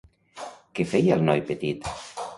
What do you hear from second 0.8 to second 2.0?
feia el noi petit?